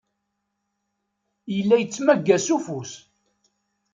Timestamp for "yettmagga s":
1.79-2.47